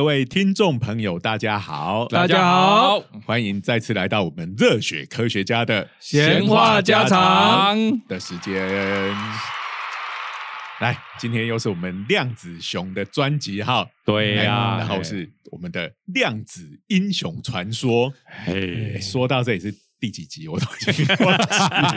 [0.00, 7.76] 各位听众朋友，大家好，大家好，欢迎再次来到我们热血科学家的闲话家常
[8.08, 8.66] 的时间。
[10.80, 18.10] 来，今天又是我们量子熊的专辑哈，对呀，然后是我们的量子英雄传说。
[18.46, 19.74] 嘿，说到这里是。
[20.00, 21.94] 第几集我都已经忘记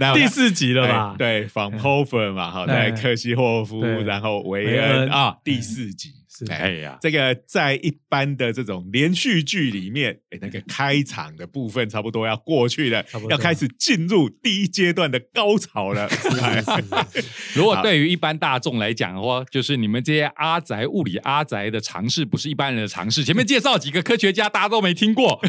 [0.00, 1.14] 了，第四集了吧？
[1.16, 6.10] 对，From Hofer 嘛，好，在克西霍夫，然后维恩啊，第四集。
[6.48, 16.08] 哎呀，这个在一般的这种连续剧里面，哎，那个开场的部分差不多要过去了，要开始进入第一阶段的高潮了。
[17.54, 23.22] 如果对于一般大众来讲的话，就是你们这些阿宅物理阿宅的尝试，不是一般人的尝试。
[23.22, 25.40] 前面介绍几个科学家，大家都没听过。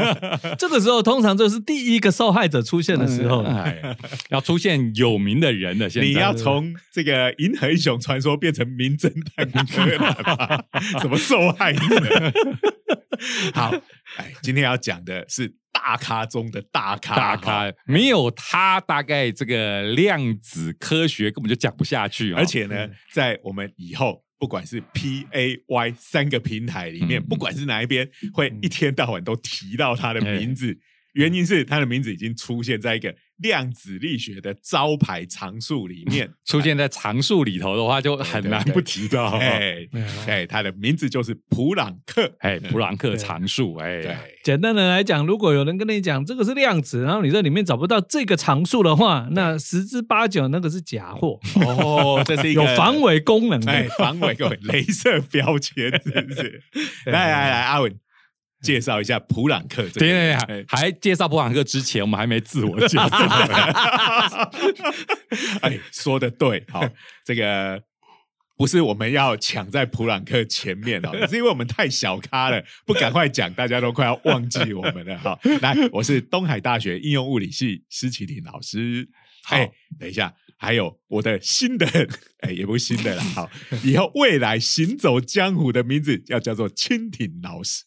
[0.58, 3.96] 这个时候，通常就是第一个受害者出现的时候，哎
[4.30, 5.88] 要出现有名的人了。
[5.88, 10.25] 现在你要从这个银河英雄传说变成名侦探柯
[11.00, 12.32] 什么受害者？
[13.54, 13.74] 好，
[14.16, 22.32] 哎，今天要讲的是大咖中的大咖，大咖没有他，大概这个量子科学根本就讲不下去。
[22.32, 30.78] 而且呢，在我们以后，不管是 P、A、Y 三个平台里面，不管是哪一边，会一天到晚都提到他的名字。
[31.14, 39.36] 原因是他的名字已经出现在一个量子力学的招牌常数里面， 出现在常数里头的话，就很难不提到。
[39.38, 39.86] 哎，
[40.26, 43.76] 哎，它的名字就是普朗克，哎，普朗克常数。
[43.76, 44.02] 哎，
[44.42, 51.38] 简单的来讲，如果有人跟你讲这个是量子，然后你在里面找不到这个常数的话，那十之八九那个是假货。
[51.56, 56.62] 哦，这是一个 有防伪功能，哎，防伪功能， 镭射标签，是不是？
[57.06, 57.94] 来来来，阿文。
[58.66, 59.88] 介绍一下普朗克。
[59.90, 63.08] 对对对，还介绍普朗克之前，我们还没自我介绍。
[65.62, 66.82] 哎，说的对，好，
[67.24, 67.82] 这个
[68.56, 75.16] 不是我们要抢在普朗克前面哦， 是因为我们太小咖了，不赶快讲，大家都快要忘记我们了。
[75.18, 79.08] 好，来，我是东海大学应用物理系施启廷老师。
[79.44, 79.56] 好，
[79.98, 80.34] 等一下。
[80.58, 81.86] 还有我的新的，
[82.40, 83.22] 哎，也不是新的了。
[83.22, 83.48] 好，
[83.84, 87.84] 以后未来行走江湖的名字要叫做蜻蜓老师，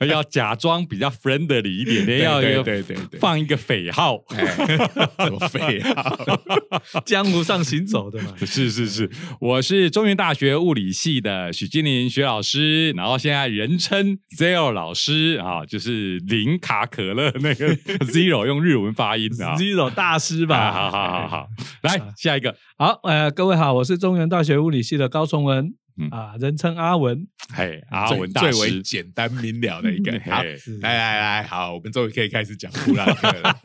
[0.06, 6.40] 要假装比较 friendly 一点点，要对对对放一个匪号，什么匪号？
[7.06, 8.34] 江湖上行走的嘛。
[8.38, 9.10] 是是是，
[9.40, 17.74] 我是中原大学物理系的许金林许老师，然后现在人称 Zero 老师啊，就是零卡可乐那个
[18.06, 20.70] Zero 用日文发音啊，Zero 大师吧。
[20.70, 21.48] 好好好好，
[21.82, 22.09] 来。
[22.16, 22.54] 下一个。
[22.76, 25.74] 好，呃，各位好，我是中原大学物理系的高崇文，
[26.10, 30.42] 啊，人称阿文，嘿，阿文最为简单明了的一个，好，
[30.80, 33.56] 来来来，好，我们终于可以开始讲普朗克了，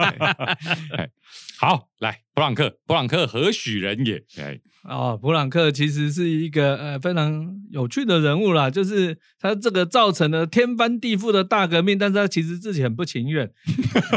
[1.58, 4.24] 好，来，普朗克，普朗克何许人也？
[4.38, 4.59] 哎。
[4.88, 13.50] 哦，普朗克其实是一个呃非常有趣的人物啦，就是他这个造成了天翻地覆的大革命，但是他其实自己很不情愿。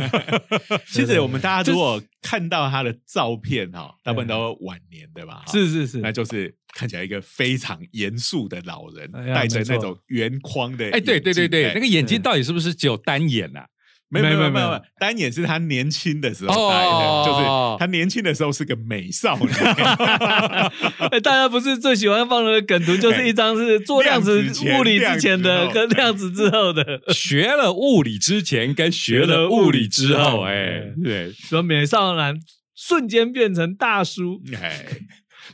[0.93, 5.43] 其实我们大家如果看到他的照片哈，大部分都晚年对吧？
[5.47, 10.85] 是是是，那就是看起来一个非常严肃的老人，戴着那种圆框的。
[10.91, 13.67] 哎，对对对对，那个眼睛到底是不是只有单眼啊？
[14.11, 17.45] 没有没有没有，单眼是他年轻的时候戴的，就是
[17.79, 19.47] 他年轻的时候是个美少女。
[21.23, 24.41] 大家不是最喜欢放的梗图，就是一张是做量子
[24.79, 32.41] 物理之前的跟量子之后的， 学了物理之前跟学了物理之后，哎，对，说美少男
[32.75, 34.87] 瞬间变成大叔，哎，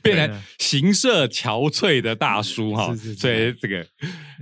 [0.04, 3.84] 变成形色憔悴的大叔哈，所以这个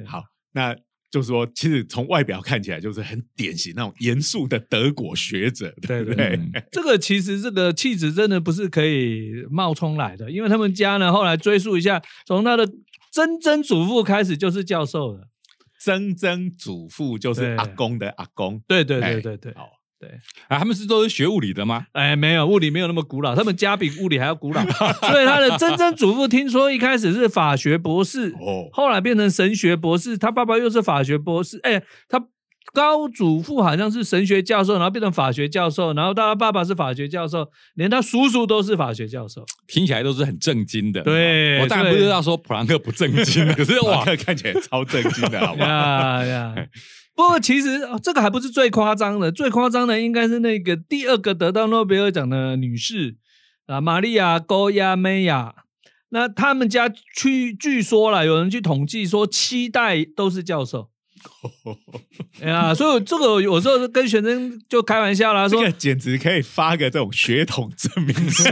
[0.05, 0.77] 好那。
[1.13, 6.41] 就是说，其实从外表看起来就是很典型那种严肃的德国学者，对不对？
[6.73, 12.67] 这个其实这个气质真的不是可以冒充来的，因为他们家呢，后来追溯一下，从他的
[13.13, 15.29] 曾曾祖父开始就是教授了，
[15.79, 19.55] 曾曾祖父就是阿公的阿公，对对对对对。
[20.03, 20.11] 对
[20.49, 21.87] 啊，他们是都是学物理的吗？
[21.93, 24.61] 哎，没有，物理没有那么古老，他们家比物理还要古老。
[25.09, 30.19] 所以他的曾曾祖父听说一开始是法学博士，哦，后来变成神学博士。
[30.19, 32.21] 他爸爸又是法学博士，哎，他
[32.75, 41.03] 高祖父好像是神学教授，然后变成法学教授，然后到他爸爸是法学教授，连他叔叔都是法学教授，听起来都是很正经的。
[41.03, 45.69] 对，我当然不知道说普朗克不正经， 可是哇，看起来超正经的，好不好？
[45.69, 46.55] 呀 呀。
[47.15, 53.17] 不过，其实这个还不是最夸张的，最夸张的应该是那个第二个得到诺贝尔奖的女士
[53.67, 55.55] 啊，玛利亚·高亚梅亚。
[56.09, 60.89] 那他们家去，据说了，有人去统计说，七代都是教授。
[62.41, 68.45] 哎 呀，所以这个有时候跟学生就开玩笑啦，说简直可以发个这种血统证明书。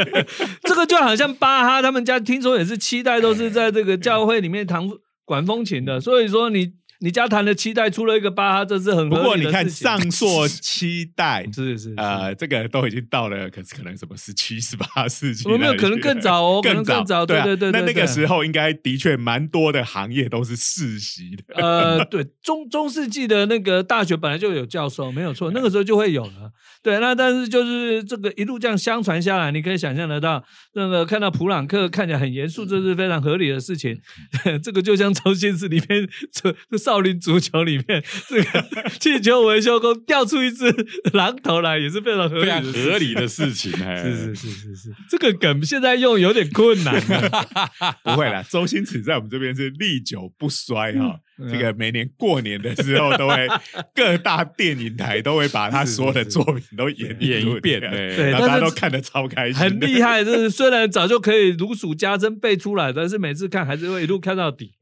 [0.62, 4.86] 这个就好像巴哈他们家，听说也是七代都是在这个教会里面弹。
[5.26, 6.70] 管风琴的，所以说你
[7.04, 17.44] 你家谈的期待出了一个八哈，这是很不过你看上硕期待， 是是呃，这个都已经到了，可是可能什么十七、十八世纪有没有可能更早哦 可能更更早对啊。
[17.44, 26.52] 对对那那个时候应该的确蛮多的行业都是世袭的，呃，对，中中世纪的那个大学本来就有教授，没有错，那个时候就会有了。
[26.82, 30.42] 对，那但是就是这个一路这样相传下来，你可以想象得到，
[30.72, 34.00] 那个看到普朗克看起来很严肃，这是非常合理的事情。
[34.64, 38.64] 这个就像周星驰里面这这少林足球里面 这个
[39.00, 40.64] 气球维修工掉出一只
[41.12, 44.02] 狼头来，也是非常合理的事情合理的事情，哎。
[44.02, 44.76] 是是是是。
[44.76, 47.30] 是，这个梗现在用有点困难了。
[48.04, 48.42] 不会啦。
[48.48, 53.48] 周星驰在我们这边是历久不衰哈，嗯这个每年过年的时候都会
[53.94, 60.02] 各大电影台都会把他所有的作品都演演一遍对大家都看得超开心，很厉。
[60.02, 64.72] 害，就是虽然早就可以如数家珍背出来，但是每次看还是会一路看到底，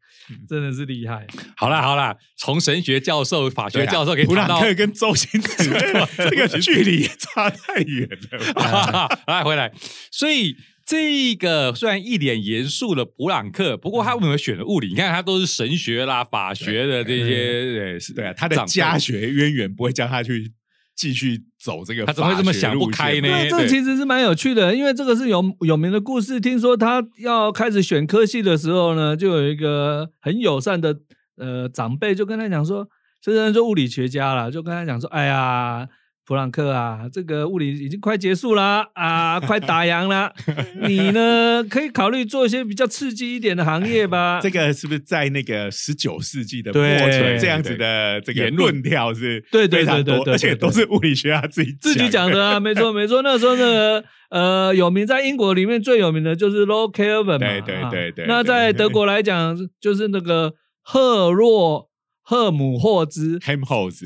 [0.48, 1.26] 真的是厉害。
[1.56, 5.70] 好啦好啦，从神学教授、法学教授可以普谈到朗克跟周星驰
[6.16, 9.08] 这个距离差太远了吧。
[9.26, 9.72] 来回来，
[10.10, 14.88] 所以这个虽然一脸严肃的普朗克，不过他为什么选了物理？
[14.88, 20.52] 你看他都是神学啦、法学的这些，对对啊，他的家学渊源不会叫他去
[20.94, 26.40] 继续走这个，他怎么会这么想不开呢对，这个其实是蛮有趣的，因为这个是有有名的故事。
[26.40, 30.96] 听说他要开始选科系的时候呢，就有一个很友善的
[31.36, 32.88] 呃长辈就跟他讲说，
[33.20, 35.88] 这个人就物理学家了，就跟他讲说，哎呀。
[36.24, 40.32] 普朗克啊，这个物理已经快结束啦，啊，快打烊啦。
[40.86, 44.38] 你呢，可以考虑做一些比较刺激一点的行业吧。
[44.42, 53.20] 这个是不是在那个十九世纪的末对期这样子的这个言论论调是对对对对对而且都是物理学家自己自己讲的啊，没错没错。
[53.22, 61.88] 那时候呢，呃，有名在英国里面最有名的就是 Lord Kelvin 嘛，对对啊对对那在德国来讲，就是那个赫洛
[62.32, 63.38] 赫姆霍兹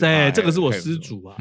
[0.00, 1.36] 对，哎这个是我师祖啊，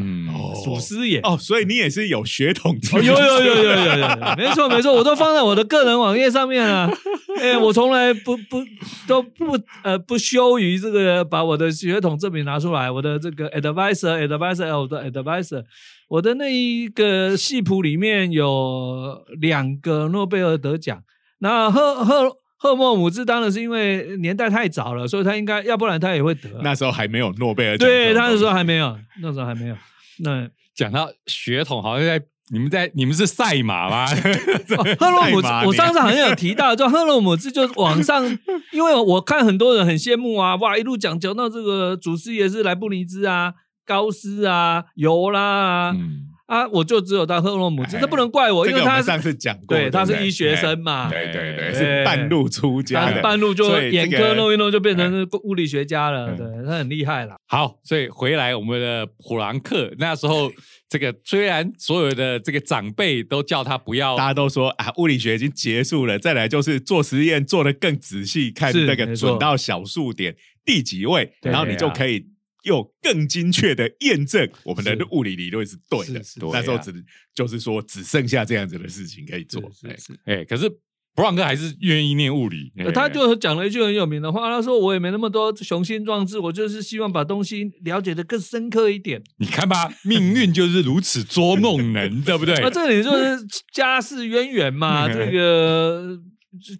[0.63, 1.19] 祖师爷。
[1.21, 6.87] 哦，所以你也是有血统有有有有有有有，没错没错，我都放在我的个人网页上面了。
[7.41, 8.63] 哎，我从来不不
[9.07, 15.63] 都不呃不羞于这个把我的血统证明拿出来，我的这个 advisor advisor 我的 advisor，
[16.07, 21.01] 我的那一个系谱里面有两个诺贝尔得奖。
[21.39, 26.61] 那赫赫赫莫姆兹当然是因为年代太早了，所以他应该要不然他也会得啊。
[26.63, 29.75] 那时候还没有诺贝尔奖，对，他那时候还没有，那时候还没有。
[30.19, 32.21] 那 讲到血统，好像在
[32.51, 34.05] 你们在你们是赛马吗？
[34.05, 38.25] 哦 赫洛姆兹，我上次好像有提到，就赫洛姆兹，就网上，
[38.71, 43.53] 因为我看很多人很羡慕啊，哇，一路讲讲到这个祖师爷是莱布尼兹啊、
[43.85, 57.35] 高斯啊、尤拉啊，嗯，啊，我就只有到赫洛姆兹，哎这不能怪我，因为他上次讲过，对他是医学生嘛，对对对，哎是半路出家的，半路就眼个科弄一弄就变成物理学家了，嗯对他很厉害了。
[57.47, 60.51] 好，所以回来我们的普朗克那时候，
[60.87, 72.23] 这个虽然所有的这个长辈都叫他不要大家都说啊，物理学已经结束了，再来就是做实验做的更仔细，看是那个准到小数点第几位，然后你就可以
[72.65, 76.93] 又更精确的验证我们的物理理论是对的那时候只
[77.33, 79.61] 就是说只剩下这样子的事情可以做。
[79.83, 80.69] 哎是是哎，可是
[81.15, 89.23] 普朗克还是愿意念物理，哎他就讲了一句很有名的话，他说：“我也没那么多雄心壮志，我就是希望把东西了解的更深刻一点。
[89.39, 92.55] 你看吧，命运就是如此捉弄人， 对不对？
[92.55, 93.37] 那这里就是
[93.73, 96.19] 家世渊源嘛，嗯 这个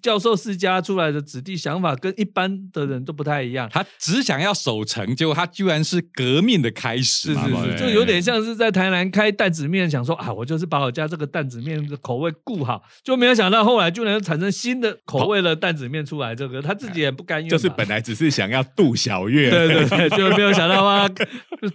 [0.02, 3.70] 教授世家出来的子弟想法跟一般的人都不太一样。
[3.72, 16.36] 他只想要守成，结果他居然是革命的开始嘛，是是是，就有点像是在台南开担子面，想说啊，我就是把我家这个担子面的口味顾好，就没有想到后来就能产生新的口味的担子面出来。
[16.36, 21.10] 这个他自己也不甘愿，就是本来只是想要杜小月，对对对， 就没有想到哇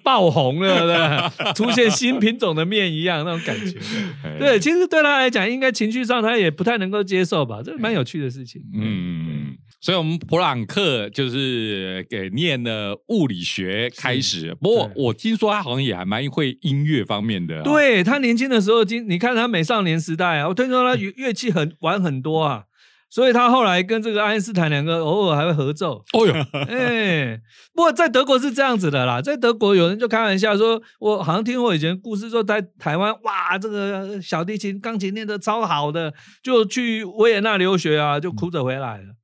[0.03, 3.79] 爆红了，对，出现新品种的面一样那种感觉。
[4.25, 8.63] 哎对，其实对他来讲，应该情绪上他也不太能够接受吧，这蛮有趣的事情。
[8.75, 22.65] 嗯，所以我们普朗克就是给念了物理学开始，不过我听说他好像也还蛮会音乐方面的、，对他年轻的时候，今你看他美少年时代啊，我听说他乐乐器很玩很多啊，
[23.11, 26.05] 所以他后来跟这个爱因斯坦两个偶尔还会合奏。
[26.13, 26.33] 哦哟，
[26.69, 27.39] 哎，
[27.75, 39.17] 不过在德国是这样子的啦，在德国有人就开玩笑说，我好像听过以前故事说，在台湾哇，这个小提琴、钢琴练得超好的，就去维也纳留学啊，就哭着回来了。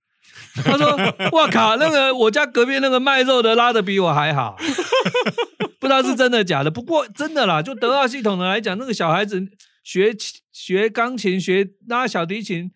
[0.64, 0.96] 他说
[1.32, 4.56] ：“哇靠，那个我家隔壁那个卖肉的拉的比我还好，
[5.80, 6.70] 不知道是真的假的。
[6.70, 9.42] 不过真的啦，就德奥系统的来讲，那个小孩子
[9.82, 10.14] 学
[10.52, 12.70] 学钢琴、学拉小提琴，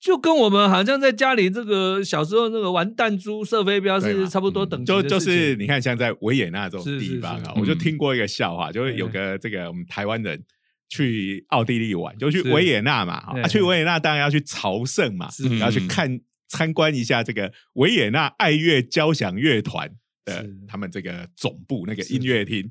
[0.00, 7.78] 就跟我们好像在家里这个小时候那个玩弹珠、射飞镖是差不多等级就就是你看，像在维也纳这种地方啊，是我就嗯。
[7.78, 10.40] 听过一个笑话，就是有个这个我们台湾人
[10.88, 15.88] 去奥地利玩，就去维也纳嘛，啊去维也纳当然要去朝圣嘛，是然后去嗯。
[15.88, 19.90] 看参观一下这个维也纳爱乐交响乐团。
[20.28, 22.70] 的他们这个总部那个音乐厅，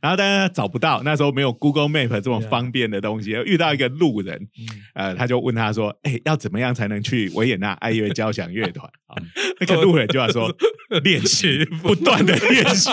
[0.00, 9.16] 然后大家找不到，那时候没有 Google Map 这种对啊方便的东西，遇到一个路人，嗯呃，他就问他说：“哎、要怎么样才能去维也纳 爱乐交响乐团？”啊，
[9.60, 10.54] 那个路人就要说
[11.04, 12.90] ：“练习， 不断的练习。”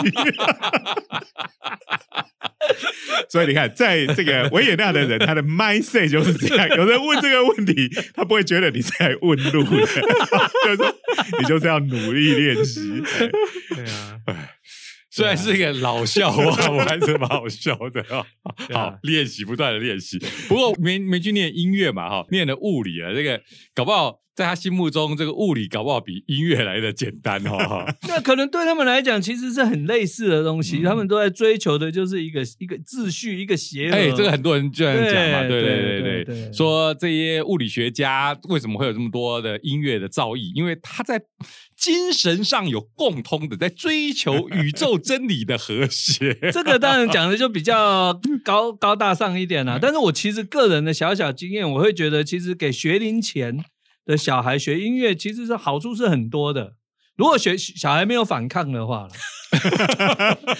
[3.30, 6.68] 所以你看，在这个维也纳的人，他的 mindset 就是这样。
[6.70, 9.70] 有人问这个问题，他不会觉得你是来问路的，
[10.66, 10.96] 就是说
[11.40, 13.02] 你就是要努力练习。
[13.70, 14.01] 对啊，
[15.14, 18.26] 虽然是一个老笑话， 我还是蛮好笑的啊
[18.72, 20.18] 好，练习不断的练习。
[20.48, 23.42] 不过没没去念音乐嘛，哈，念的物理啊，这个
[23.76, 27.58] 搞不好在他心目中，这个物理搞不好比音乐来的简单哦。
[27.68, 30.80] 哈那可能对他们来讲，其实是很类似的东西。
[30.80, 33.96] 嗯他们都在追求的就是一个一个秩序，一个协和。
[33.96, 40.52] 哎，这个很多人这样讲嘛，对对对对对对对说这些物理学家为什么会有这么多的音乐的造诣？
[40.56, 41.22] 因为他在
[41.78, 46.38] 精神上有共通的，在追求宇宙 真理的和谐。
[46.52, 53.64] 这个当然讲的就比较高高大上一点啦、但是我其实个人的小小经验，我会觉得，其实给学龄前
[54.06, 56.74] 的小孩学音乐，其实是好处是很多的。
[57.18, 59.10] 如果学小孩没有反抗的话啦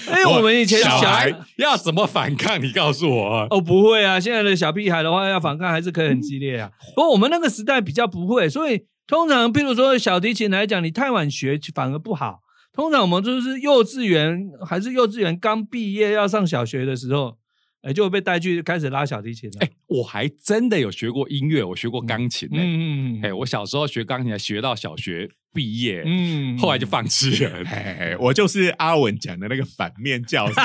[0.10, 2.62] 因 为我们以前小孩要怎么反抗？
[2.62, 3.48] 你告诉我啊。
[3.50, 4.20] 哦，不会啊！
[4.20, 6.70] 现在的小屁孩的话，要反抗还是可以很激烈啊。
[6.94, 12.42] 不过我们那个时代比较不会，所以通常，譬如说小提琴来讲，你太晚学反而不好。
[12.74, 17.38] 通常我们就是幼稚园还是幼稚园刚毕业要上小学的时候，
[17.82, 19.58] 哎，就会被带去开始拉小提琴了。
[19.62, 22.60] 哎，我还真的有学过音乐，我学过钢琴呢。
[22.62, 27.64] 嗯哎，我小时候学钢琴，还学到小学毕业，嗯后来就放弃了。
[27.66, 30.64] 哎，我就是阿文讲的那个反面教材，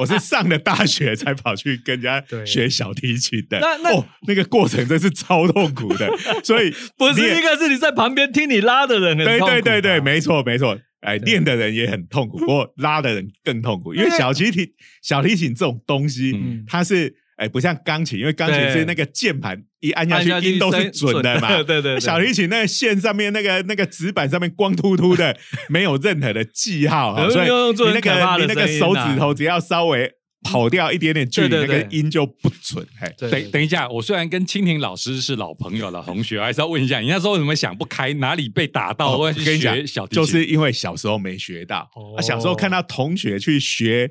[0.00, 3.60] 我是上了大学才跑去跟人家学小提琴的。
[3.60, 6.10] 那那哦，那个过程真是超痛苦的，
[6.42, 10.76] 所以不是练一个是你在旁边听你拉的人很对痛苦对对对，吧没错没错。
[11.00, 14.66] 哎，练的人也很痛苦， 不过拉的人更痛苦，因为小提琴
[15.02, 16.64] 小提琴这种东西，嗯。
[16.66, 21.48] 它是哎不像钢琴，因为钢琴是那个键盘一按下按下去去音都是准的嘛。
[21.62, 25.36] 对对对小提琴那个线上面那个那个纸板上面光秃秃的，
[25.68, 30.10] 没有任何的记号啊， 所以你那个你那个手指头只要稍微
[30.46, 32.86] 跑掉一点点距离，对对对那个音就不准。
[33.00, 38.12] 哎，对等等一下，我虽然跟蜻蜓老师是老朋友、老同学，还是要问一下，你那时候为什么想不开？
[38.14, 39.14] 哪里被打到？
[39.14, 44.10] 哦我我跟你讲小，就是因为小时候没学到，啊，小时候看到同学去学，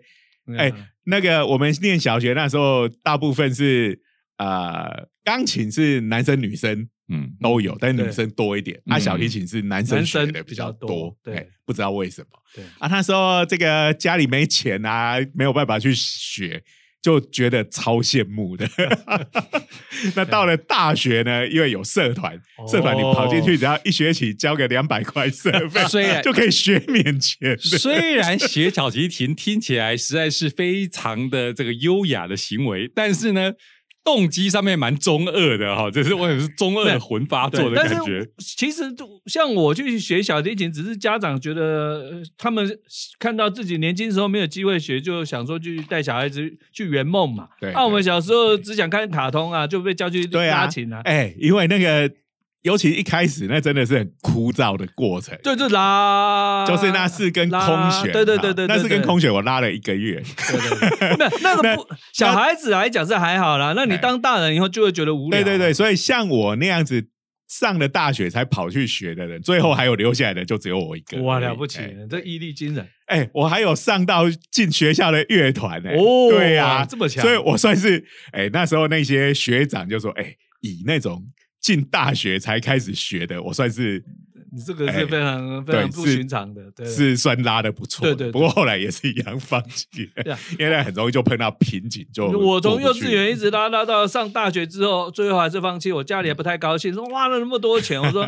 [0.57, 3.99] 哎嗯那个我们念小学那时候，大部分是
[4.37, 8.77] 呃钢琴是男生女生嗯，都有，但是女生多一点。
[8.87, 12.27] 啊，嗯小提琴是男生学的比较多多，对哎不知道为什么。
[12.53, 16.63] 对啊，他说这个家里没钱啊，没有办法去学，
[17.01, 18.67] 就觉得超羡慕的。
[20.15, 27.57] 那到了大学呢，因为有社团，哦社团你跑进去，只要一学期交个两百块社 费，虽然就可以学免钱的。
[27.57, 33.53] 虽然学小提琴听起来实在是非常的这个优雅的行为，但是呢，
[34.05, 38.25] 动机上面蛮中二的哈，就是我也是中二的魂发作的感觉。
[38.37, 41.63] 其实就像我去学小提琴，只是家长觉得
[42.11, 42.69] 呃他们
[43.17, 47.47] 看到自己年轻时候没有机会学，就想说去带小孩子去圆梦嘛。
[47.59, 51.01] 对那、我们小时候只想看卡通啊，就被叫去拉琴啊。
[51.03, 52.07] 哎、因为那个，
[52.65, 55.37] 尤其一开始那真的是很枯燥的过程。
[55.43, 60.19] 对，就拉，就是那四根空拉弦，对对对对，那四根空弦，我拉了一个月。
[60.47, 63.73] 对对对，那那个不， 小孩子来讲是还好啦。
[63.75, 65.43] 那你哎当大人以后就会觉得无聊。
[65.43, 67.05] 对对对，，所以像我那样子
[67.47, 71.21] 上了大学才跑去学的人，最后还有留下来的就只有我一个。
[71.21, 72.87] 哇，了不起哎，这毅力惊人。
[73.05, 75.91] 哎、我还有上到进学校的乐团呢。
[75.91, 81.23] 哦对呀、这么强所以我算是哎、那时候那些学长就说，哎、以那种
[81.65, 84.03] 进大学才开始学的，我算是
[84.53, 86.85] 你这个哎是非常非常不寻常的，对。
[86.85, 88.13] 是算拉的不错的。
[88.13, 89.87] 对对对不过后来也是一样放弃
[90.59, 95.91] 因为很容易就碰到瓶颈，就我从幼稚园一直拉拉到上大学之后，最后还是放弃。
[95.91, 97.99] 我家里也不太高兴，说花了那么多钱。
[97.99, 98.23] 我说，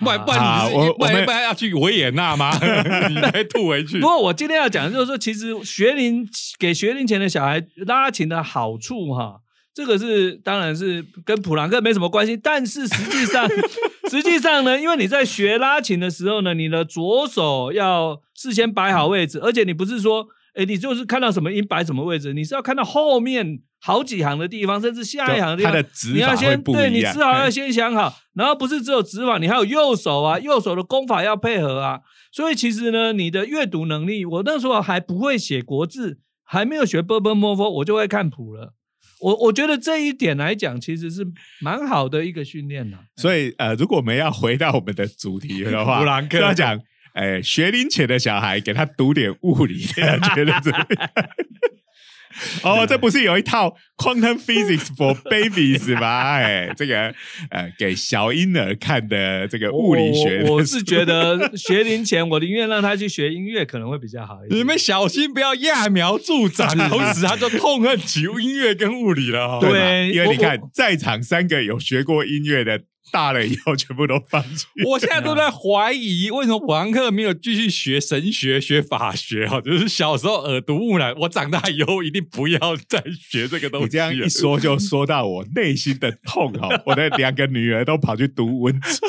[0.00, 2.52] 不然不然啊你是我我们不然不然要去维也纳吗？
[3.08, 4.06] 你还吐回去不？
[4.06, 9.40] 过我今天要讲的就是说，其实学龄给学龄前的小孩拉琴的好处哈，
[9.74, 13.48] 这个是当然是跟普朗克没什么关系，但是实际上
[14.10, 20.26] 实际上呢，因为你在学拉琴的时候呢，你的左手要事先摆好位置，而且你不是说。
[20.54, 32.00] 哎，你就是看到什么音摆什么位置，你是要看到后面好几行的地方，甚至下一行的地方，它的指法会你要先对你指法要先想好，然后不是只有指法，你还有右手啊，右手的功法要配合啊。
[32.30, 38.74] 所以其实呢，你的阅读能力，我那时候还不会写国字，还没有学 b u r b o n m o r 我就会看谱了。
[39.22, 41.24] 我我觉得这一点来讲，其实是
[41.60, 42.98] 蛮好的一个训练呐。
[43.16, 46.80] 所以呃，如果我们要回到我们的主题的话， 布兰克就要讲，
[47.14, 49.78] 哎，学龄前的小孩给他读点物理，
[50.34, 51.10] 觉得怎么样？
[52.62, 56.34] 哦，这不是有一套 quantum physics for babies 吗？
[56.36, 57.14] 哎，这个
[57.50, 64.58] 呃，给小婴儿看的这个物理学我是觉得 学龄前，我宁愿让他去学音乐，可能会比较好一点。
[64.58, 69.58] 你们小心不要揠苗助长， 从此他就痛恨起音乐跟物理了、哦。
[69.60, 74.66] 对因为你看，在场三个有学过音乐的，大了以后全部都放弃。
[74.86, 79.46] 我现在都在怀疑，为什么普朗克没有继续学神学、学法学？
[79.46, 86.68] 哈，就是小时候耳濡目染，我长大以后一定不要再学这个东西这样一说，就说到我内心的痛哈！
[86.86, 89.06] 我的两个女儿都跑去读文组，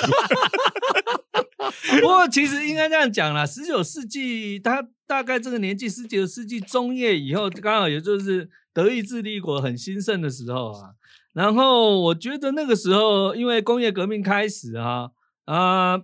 [2.01, 10.89] 不过其实应该这样讲啦，十九世纪他大概这个年纪，十九世纪中叶以后，刚好也就是德意志帝国很兴盛的时候啊。
[11.33, 15.09] 然后我觉得那个时候，因为工业革命开始啊，
[15.45, 16.01] 啊、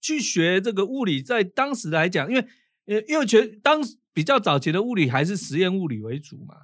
[0.00, 2.44] 去学这个物理，在当时来讲，因为
[2.86, 3.80] 呃，因为全当
[4.12, 6.54] 比较早期的物理还是实验物理为主嘛。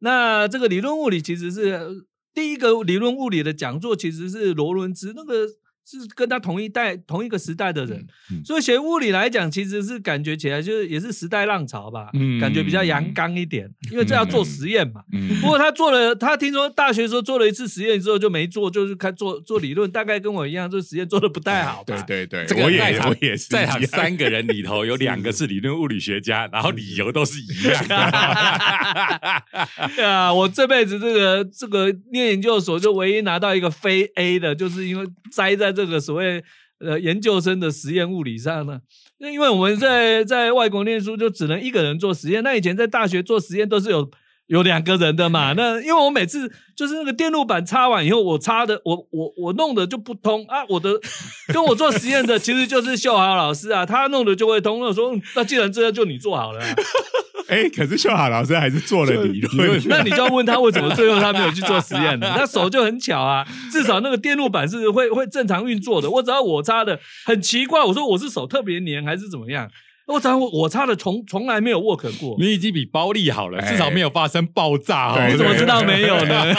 [0.00, 5.46] 那这个理论物理其实是第一个理论物理的讲座，其实是罗伦兹，那个
[5.84, 15.02] 是跟他同一代、同一个时代的人，嗯所以学物理来讲，其实是感觉起来就是也是时代浪潮吧，嗯感觉比较阳刚一点，因为这要做实验嘛。
[15.12, 22.02] 嗯不过他做了，他听说大学时候做了一次实验之后就没做，就是开做做理论，大概跟我一样，这实验做的不太好吧。
[22.06, 27.94] 对对对，这个我也我也是在场三个人里头 有两个是理论物理学家，然后理由都是一样的。
[29.96, 36.42] 对啊，我这辈子这个这个念研究所就唯一拿到一个非 A 的，就是因为栽在这个所谓
[36.78, 38.80] 呃研究生的实验物理上呢。
[39.18, 42.42] 那因为我们在在外国念书，就只能一个人做实验。
[42.42, 44.10] 那以前在大学做实验都是有
[44.46, 45.52] 有两个人的嘛。
[45.54, 50.64] 那因为我每次就是那个电路板插完以后，我插的我我我弄的就不通啊。
[50.68, 50.90] 我的
[51.52, 54.80] 跟我做实验的其实就是秀豪老师啊，他弄的就会通。
[54.80, 56.74] 那我说嗯那既然这样，就你做好了啊、
[57.48, 62.34] 哎，可是秀好老师还是做了理论， 那你就要问他为什么最后他没有去做实验呢？
[62.36, 66.08] 他手就很巧啊，至少那个电路板是会会正常运作的。
[66.08, 69.70] 我只要我插的很奇怪，我说我是手特别黏还是怎么样？
[70.06, 72.36] 我只要我我插的从从来没有 work 过。
[72.38, 75.14] 你已经比包利好了，哎至少没有发生爆炸哦。
[75.16, 76.54] 对我怎么知道没有呢？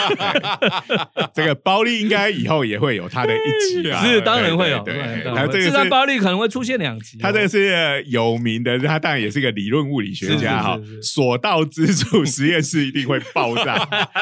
[1.32, 4.94] 这个包利应该以后也会有他的一集啊，是当然会有，对
[5.34, 7.20] 他这个是自然暴力可能会出现两集哦。
[7.22, 13.74] 他这个是有名的，他当然也是个理论物理学家哈所到之处，实验室一定会爆炸。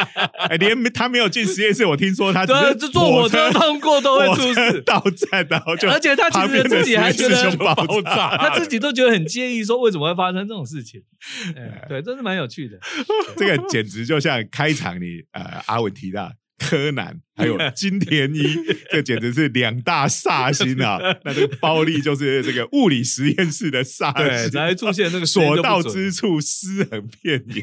[0.50, 4.82] 哎，连他没有进实验室，我听说他只对啊，是这坐火车通过都会出事。
[4.82, 8.36] 到站，然后就而且他其实自己还觉得爆炸。
[8.36, 11.02] 他自己都觉得很介意，说为什么会发生这种事情？
[11.56, 12.78] 哎，对，真是蛮有趣的。
[13.36, 18.42] 这个简直就像开场你呃阿文提到柯南还有金田一，
[18.90, 20.98] 这简直是两大煞星啊！
[21.24, 27.62] 那这个暴力就是这个物理实验室的煞对，星，才会出现那个所到之处尸横遍野。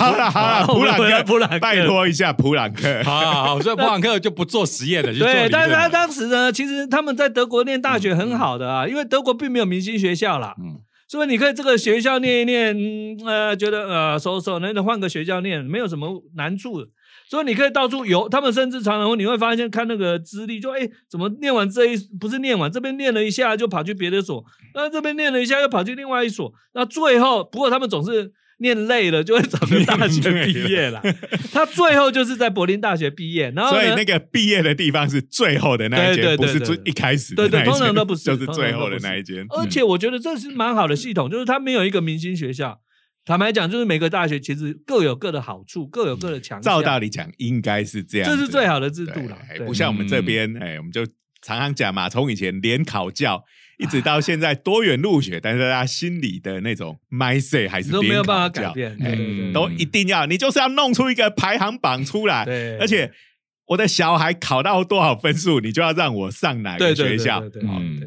[0.00, 3.02] 好了好了，普朗克，普朗克拜托一下普朗克。
[3.04, 5.90] 好好好，所以 普朗克就不做实验了，对，但是他。
[5.90, 16.86] 当时呢，其实他们在德国念大学很好的啊，因为德国并没有明星学校啦，嗯所以你可以这个学校念一念，嗯呃，觉得呃收收，那换个学校念，没有什么难处的。
[17.28, 31.02] 所以你可以到处游，他们甚至常常你会发现看那个资历，就哎怎么念完这一不是念完这边念了一下就跑去别的所，那这边念了一下又跑去另外一所，那最后不过他们总是念累了就会找个大学毕业啦。
[31.52, 39.44] 他最后就是在柏林大学毕业，然后所以那个毕业的地方是最后的那一间，对对对不是最一开始对对通常都不是就是最后的那一间。
[39.50, 42.80] 而且我觉得这是蛮好的系统，就是它没有一个明星学校。
[43.26, 46.62] 坦白讲，就是每个大学其实各有各的好处，各有各的强项。
[46.62, 49.38] 照道理讲，应该是这样，这是最好的制度对了。
[49.66, 51.04] 不像我们这边，哎，我们就
[51.42, 53.44] 常常讲嘛，从以前联考教
[53.80, 62.44] 一直到现在多元入学，但是大家心里的那种 mindset 还是都没有办法改变，哎对对对嗯都一定要，你就是要弄出一个排行榜出来，
[62.78, 63.10] 而且。
[63.70, 67.40] 我的小孩考到多少分数，你就要让我上哪个学校，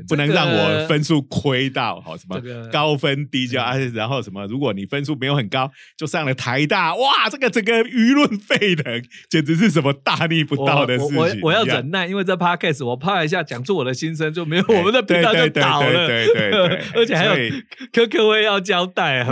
[0.09, 2.37] 不能让我分数亏到好什么
[2.69, 19.23] 高分低就啊，然后什么，如果你分数没有很高，就上了台大，哇，这个整个舆论沸腾，简直是什么大逆不道的事情我我要忍耐，因为这 podcast 我怕一下讲出我的心声，就没有哎我们的频道就倒了，对对对而且还有所以 QQ 会要交代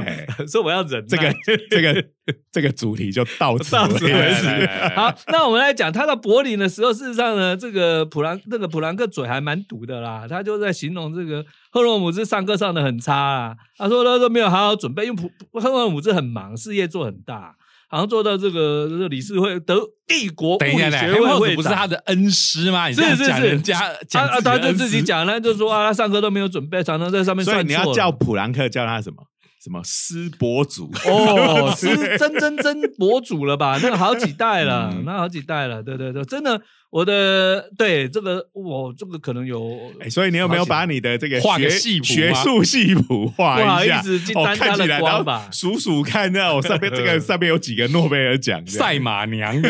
[0.47, 1.07] 所以我要忍耐。
[1.09, 1.33] 这个
[1.69, 2.05] 这个
[2.53, 4.69] 这个主题就到此为为止。
[4.95, 17.55] 好，那我们来讲他到柏林的时候，事实上呢，这个普兰那个普兰克嘴还蛮毒的啦，他就在形容这个赫洛姆兹上课上的很差啊，他说他都没有好好准备，因为普赫洛姆兹很忙，事业做很大，
[17.89, 22.87] 好像做到这个这个理事会德帝国物理学会黑帽子不是他的恩师吗？
[22.87, 23.27] 你是是是。
[23.27, 29.17] 讲人家啊讲啊，他就自己讲， 他就说啊，他上课都没有准备，常常在上面所以你要叫普兰克叫他什么
[29.63, 33.77] 什么师博主哦， 师真真真博主了吧？
[33.81, 36.59] 那个好几代了，嗯那好几代了，对对对，真的，
[36.91, 43.99] 我的对这个我这个可能有，哎，所以你有没有把你的这个画个谱学术系谱画不好一下？
[43.99, 48.61] 意思去哦，沾他的看起来然后光吧数数看，那我上面这个上面有几个诺贝尔奖？
[48.67, 49.69] 赛马娘 的，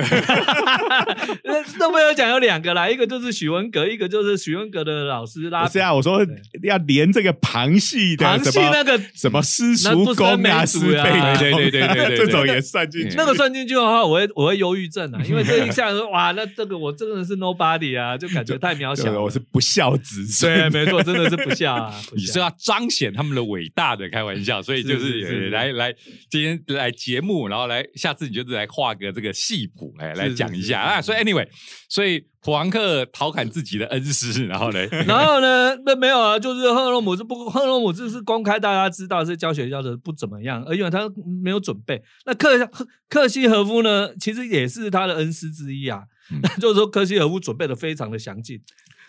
[1.44, 6.26] 那诺贝尔奖有两个啦，一个就是许文革，一个就是许文革的老师拉不是啊，我说
[6.64, 11.12] 要连这个旁系的旁系什么那个什么师那不叔公啊、生梅师祖呀辈
[11.52, 13.16] 公对对对对对对 这种也算进去。
[13.16, 19.21] 那个算进去的话，我会我会忧郁症啊，因为这一下说哇，那这个我真的是 nobody 啊，就感觉太渺小。
[19.21, 20.71] 我是不孝子对，孙。
[20.71, 21.93] 没错，真的是不孝啊。
[22.10, 25.93] 不你是要彰显他们的伟大的，开玩笑，所以就是来来
[26.30, 31.02] 今天来节目，然后来下次你就是来画个这个戏谱，哎，来讲一下啊。
[31.02, 31.45] 所以 anyway，
[31.89, 41.12] 所以普朗克调侃自己的恩师，然后呢， 然后呢，那没有啊，就是赫洛姆是不，赫洛姆这是公开大家知道是教学教的不怎么样，而因为他
[41.43, 42.02] 没有准备。
[42.26, 42.69] 那克
[43.10, 48.62] 克西和夫呢，其实也是他的恩师之一啊，嗯 就是说科西尔夫准备的非常的详尽。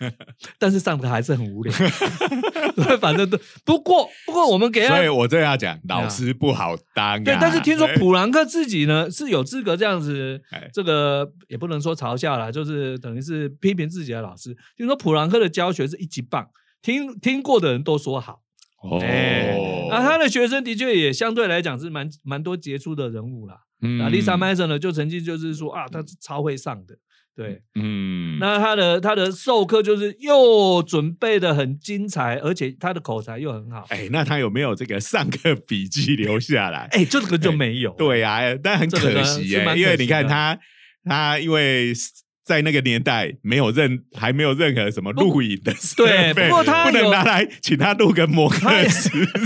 [0.58, 1.72] 但是上的还是很无聊，
[2.74, 7.18] 对，反正都不过不过我们给他所以我这样讲，老师不好当啊。
[7.20, 14.56] 对，但是听说普朗克自己呢是有资格这样子哎，这个也不能说嘲笑啦，就是等于是批评自己的老师。
[14.76, 16.48] 听说普朗克的教学是一级棒，
[16.82, 18.40] 听听过的人都说好。
[18.82, 19.56] 哦哎
[19.88, 23.58] 那他的学生的确也相对来讲是蛮蛮多杰出的人物啦。
[23.82, 26.96] 嗯那 a s o n 呢，就曾经就是说啊，他是超会上的。
[27.35, 33.87] 对，嗯，那他的他的授课就是又准备的很精彩，而且他的口才又很好。
[33.88, 36.88] 哎，那他有没有这个上课笔记留下来？
[36.92, 37.90] 哎，这个就没有。
[37.92, 40.59] 对呀、但很可惜耶、是蛮可因为你看他，
[41.05, 41.95] 他因为
[42.45, 48.68] 在那个年代没有任还没有任何什么录影的设对备不过他有不能拿来请他录个模特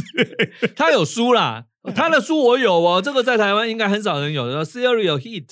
[0.74, 5.46] 他有书啦，他的书我有哦，这个在台湾应该很少人有的《Serial Hit》。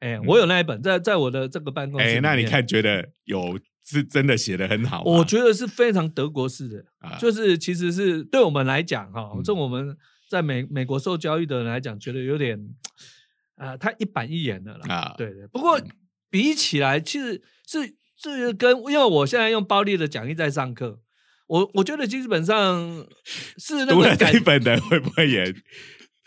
[0.00, 2.06] 哎，我有那一本，在在我的这个办公室。
[2.06, 5.02] 哎、那你，看觉得有是真的写的很好？
[5.04, 9.96] 我觉得是非常德国式的，啊就是其实是对我们来讲哈嗯，这我们
[10.30, 12.58] 在美美国受教育的人来讲，觉得有点
[13.56, 14.94] 啊、太一板一眼的了啦。
[14.94, 15.80] 啊，对对，不过
[16.30, 21.00] 比起来，其实是是跟因为我现在用暴力的讲义在上课，
[21.48, 23.06] 我我觉得基本上
[23.56, 25.52] 是那读了这一本的会不会也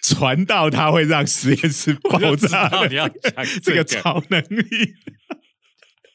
[0.01, 4.95] 传到他会让实验室爆炸你要讲这个这个超能力？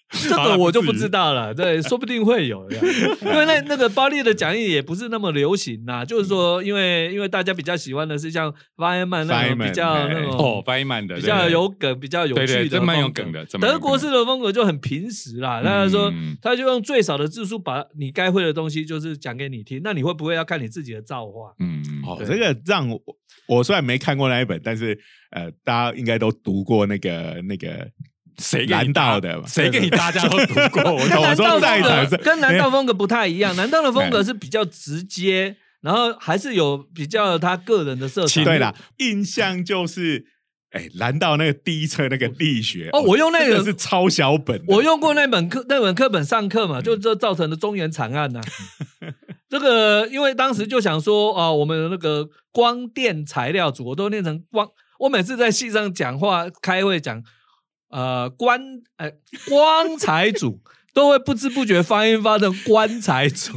[0.28, 15.60] 这个我就不知道了， 对，说不定会有的，因为那那个巴利的讲义也不是那么流行呐、就是说，因为因为大家比较喜欢的是像 Feynman 那种比较哎那种哦，翻译曼的，比较有梗、比较有趣的这蛮有梗的德国式的风格就很平实啦。
[15.64, 21.52] 那他说嗯，他就用最少的字数把你该会的东西就是讲给你听，那你会不会要看你自己的造化？
[21.58, 23.00] 嗯，哦，对这个让我
[23.48, 24.96] 我虽然没看过那一本，但是
[25.30, 27.88] 呃，大家应该都读过那个那个
[28.38, 30.82] 谁给你蓝道的谁给你大家都读过？
[31.06, 38.44] 南道风在场是格跟南道风格不太一样，南道的风格哎是比较直接，然后还是有比较他个人的色彩。
[38.44, 40.26] 对啦，印象就是，
[40.70, 48.40] 哎，难道那个第一册那个力学哦我用那个是超小本，我用过那本课那本课本上课嘛，就这造成的中原惨案呐、
[49.48, 54.68] 这个因为当时就想说啊、我们的那个光电材料组，我都念成光。
[54.98, 57.22] 我每次在戏上讲话、开会讲，
[57.88, 58.60] 呃，棺
[58.96, 59.10] 呃
[59.48, 60.60] 光材组，
[60.92, 63.52] 都会不知不觉发音发成棺材组。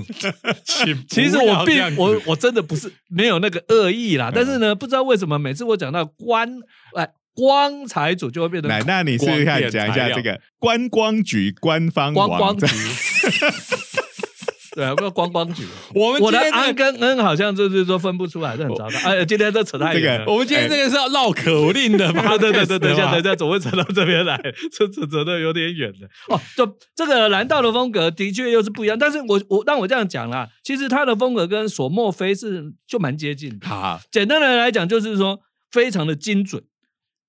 [1.10, 6.50] 其实我并我我真的不是没有那个恶意啦，但是呢，不知道为什么每次我讲到棺
[6.96, 12.76] 哎光材组就会变成来，那你试一下讲一下这个观光局官方观光网站局。
[14.80, 15.65] 对啊，不是观光局。
[15.94, 18.98] 我们我的今天这安跟恩好像就是说分不出来，这很糟糕。
[19.04, 20.26] 哎，今天这扯太远了。
[20.32, 22.22] 我们今天这个是要绕口令的吗？
[22.22, 24.42] 啊，对对对，等一下，等一下，下，怎么会扯到这边来？
[24.72, 26.08] 这扯扯的有点远了。
[26.30, 33.68] 哦，就这个蓝道的风格的确又是不一样，但是我我让我这样讲啦，其实他的风格跟索莫菲是就蛮接近的。
[33.68, 36.63] 好，简单的来讲，就是说非常的精准，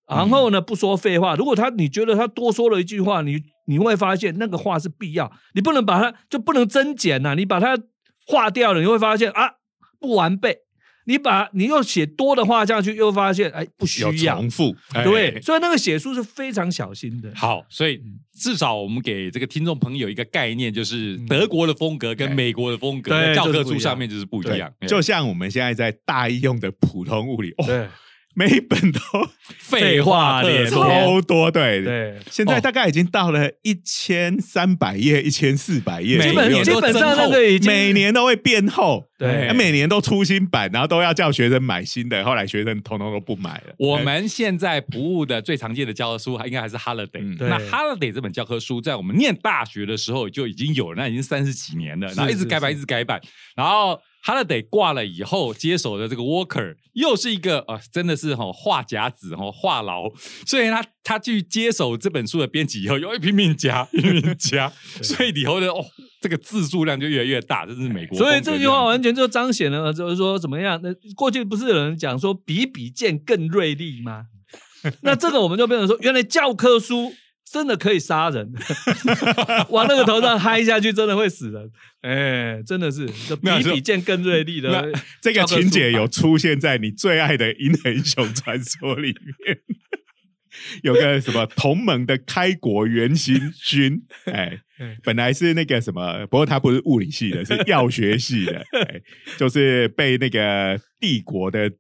[0.09, 1.35] 然后呢不说废话。
[1.35, 3.39] 如果他你觉得他多说了一句话，你
[3.71, 7.79] 你会发现那个话是必要，你不能把它就不能增减呐、你把它
[8.27, 9.53] 划掉了，你会发现啊
[10.01, 10.59] 不完备。
[11.07, 14.37] 你把你又写多的话下去，又发现哎不需有要。
[14.37, 17.33] 重复，哎对，所以那个写书是非常小心的。
[17.35, 27.89] 好，所以嗯至少我们给这个听众朋友一个概念，就是德国的风格跟哎美国的风格教科书上面就是不一对样，，就像我们现在在大一用的普通物理，哦，对
[28.35, 29.01] 每一本都
[29.59, 30.43] 废话。
[30.71, 31.85] 超多，对。
[31.85, 43.75] 对，现在大概已经到了一千三百页、一千四百页每基本基本上那个已经每年都会变厚，对哎每年都出新版，然后都要叫学生买新的，后来学生通通都不买了。
[43.79, 47.37] 我们现在服务的最常见的教科书，还应该还是 Holiday。
[47.41, 53.21] 那 Holiday 这本教科书，在我们念大学的时候就已经有了，那已经三十几年了，然后一直改版，一直改版。
[53.57, 60.13] 然后 Holiday 挂了以后，接手的这个 Walker 又是一个呃，真的是哈、话匣子哈、话痨，
[60.47, 64.71] 所以他他去接手这本书的编辑以后，又拼命加， 拼命加，
[65.03, 65.85] 所以以后的哦，
[66.21, 68.19] 这个字数量就越来越大，这是美国。
[68.19, 70.79] 所以这句话完全就彰显了，就是说怎么样？
[70.83, 74.27] 那过去不是有人讲说比比剑更锐利吗？
[75.03, 77.13] 那这个我们就变成说，原来教科书
[77.51, 78.53] 真的可以杀人，
[79.71, 81.69] 往那个头上嗨下去，真的会死人。
[82.03, 89.13] 哎，真的是，就比比剑更锐利的那这个情节有出现在你最爱的《银河英雄传说》里
[89.45, 89.59] 面，
[90.85, 99.01] 有个什么同盟的开国元勋军， 哎嗯，本来是那个什么，不过他不是物理系的，是药学系的，哎，
[99.37, 101.73] 就是被那个帝国的。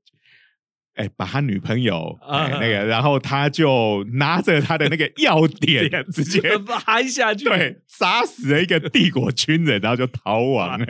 [1.00, 7.46] 哎，把他女朋友那个，然后他就拿着他的那个药 点，直接拍下去。
[7.46, 10.86] 对杀死了一个帝国军人，然后就逃亡了。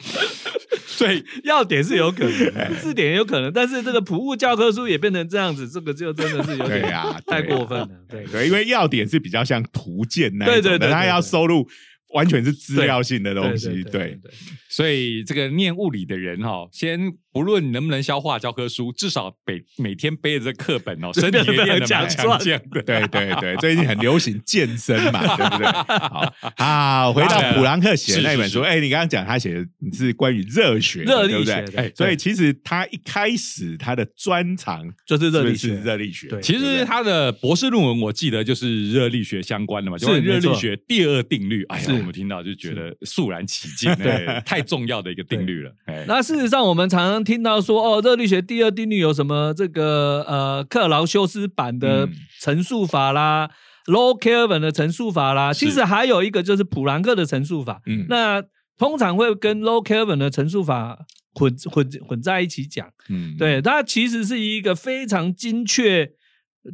[0.86, 2.24] 所以要点是有可
[2.54, 7.88] 能，字典也有可能，但是这个普物教科书也变成这样子，这个就真的是有点对呀 太过分了。
[8.08, 11.66] 对对，因为要点是比较像图鉴那一对种的，它对对对对要收录
[12.14, 13.66] 完全是资料性的东西。
[13.66, 14.30] 对对对，对，
[14.68, 22.80] 所以这个念物理的人哈、先不论你能不能消化教科书，至少每每天背着这课本哦， 身体也练得蛮强健的。
[22.82, 25.66] 对对对，最近很流行健身嘛， 对不对？
[25.66, 31.44] 好，好，回到普朗克写的那本书，是哎，你刚刚讲他写的是关于热学，热力？
[31.44, 41.64] 学哎，所以其实他一开始他的专长就是热力学热力学，对其实他的博士论文我记得就是热力学相关的嘛，就是热力学第二定律。
[41.64, 45.74] 哎呀，我们听到就觉得肃然起敬， 对太重要的一个定律了。
[45.86, 53.50] 哎，那事实上，我们常常听到说，哦，热力学第二定律有什么这个呃克劳修斯版的嗯陈述法啦、
[53.86, 57.80] low Kelvin 的陈述法啦，其实还有一个就是普朗克的陈述法。
[57.86, 58.42] 嗯那
[58.76, 60.98] 通常会跟 low Kelvin 的陈述法
[61.34, 62.86] 混混混在一起讲。
[63.08, 66.10] 嗯，对，它其实是一个非常精确，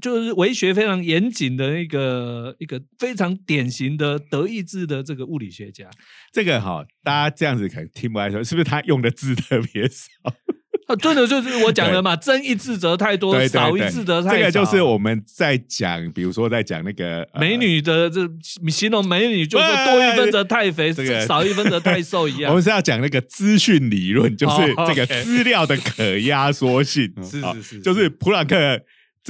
[0.01, 5.87] 就是为学非常严谨的一个一个非常典型的德意志的这个物理学家。
[6.33, 10.07] 这个哈，大家这样子可能听不来说，是不是他用的字特别少？
[10.87, 14.37] 啊， 真的就是我讲的嘛， 增一字则太多，对对少一对字则太少。
[14.37, 18.29] 这个就是我们在讲，比如说在讲那个呃美女的这
[18.69, 22.63] 形容美女，就说喂多一分则太肥，这个少一分则太瘦一样 我们。
[22.63, 27.13] 是要讲那个资讯理论，就是哦这个资料的可压缩性。
[27.17, 28.81] 啊是是是就是普朗克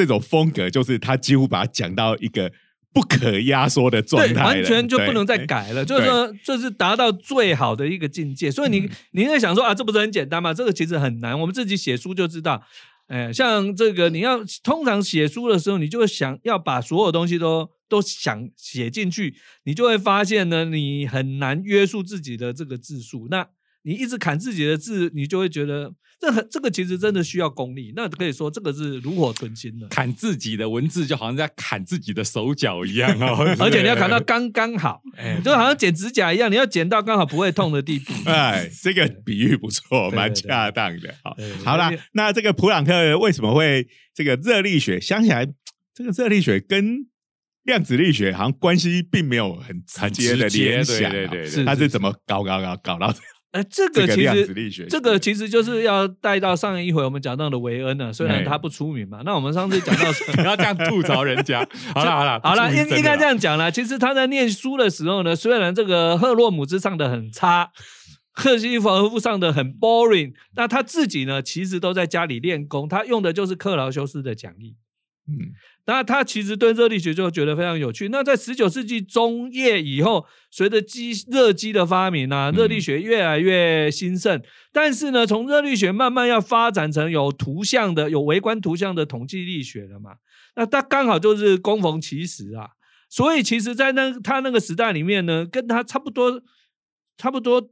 [0.01, 2.51] 这种风格，就是他几乎把它讲到一个
[2.95, 5.45] 不可压缩的状对，态，完全就不能再。
[5.47, 8.51] 改了，就是说，就是达到最好的一个境界。
[8.51, 10.55] 所以你嗯你在想说啊，这不是很简单吗？
[10.55, 12.63] 这个其实很难，我们自己写书就知道。
[13.09, 19.35] 哎，像这个，你要通常写书的时候，你就会想要把所有东西都都想写进去，
[19.65, 23.27] 你就会发现呢，你很难约束自己的这个字数。
[23.29, 23.49] 那
[23.83, 27.93] 你一直砍自己的字，你就会觉得这很这个其实真的需要功力。
[27.97, 38.13] 那可以说这个是炉火纯青的，砍自己的文字就好像在砍自己的手脚一样哦， 而且你要砍到 刚刚好，哎，就好像剪指甲一样，你要剪到刚好不会痛的地步。
[38.29, 41.15] 哎，这个比喻不错，蛮恰当的。
[41.23, 45.01] 好好啦，那这个普朗克为什么会这个热力学？
[45.01, 45.47] 想起来，
[45.95, 47.07] 这个热力学跟
[47.65, 53.15] 量子力学好像关系并没有很直接的联对对对对是它是怎么搞搞搞搞到
[53.53, 61.67] 呃，这这个其实这个其实就是要带到上一回我们讲到的维恩呢，虽然哎他不出名嘛，那我们上次讲到 不要这样吐槽人家。
[61.93, 63.69] 好了好了好了，应应该这啦样讲啦。
[63.69, 67.73] 其实他在念书的时候呢，虽然这个赫洛姆兹上的很差，
[68.31, 74.77] 赫西弗夫上的很 boring，那他自己呢，其实都在家里练功，他用的就是克劳修斯的讲义。
[75.29, 75.53] 嗯
[75.91, 78.09] 那他其实对热力学就觉得非常有趣。
[78.11, 84.41] 那在十九世纪中叶以后，随着机热机的发明啊，嗯热力学越来越兴盛。
[84.73, 90.13] 但是呢，从热力学慢慢要发展成有图像的、有微观图像的统计力学了嘛。
[90.55, 92.71] 那他刚好就是供逢其时啊。
[93.09, 96.41] 所以其实，在那他那个时代里面呢，跟他差不多、
[97.19, 97.69] 差不多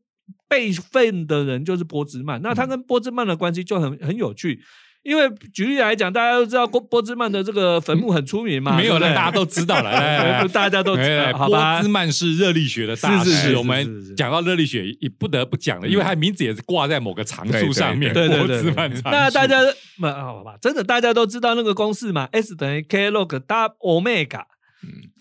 [0.49, 2.43] 辈分的人就是波兹曼。
[2.43, 4.61] 那他跟波兹曼的关系就很很有趣。
[5.09, 9.91] 因为举例来讲，大家都知道波波兹曼的这个坟墓很出名嘛，没有了，大家都知道了。
[10.53, 11.89] 大家都知哎道，好吧波兹？
[11.89, 18.13] 曼是热力学的大师，是是是是我们讲到热力学也不得不讲了，因为他名字也是挂在某个常数上面。
[18.13, 19.03] 对对对对波兹曼。
[19.05, 19.57] 那大家
[19.99, 20.57] 那好吧？
[20.61, 24.43] 真的大家都知道那个公式嘛，S 等于 K log 大 omega。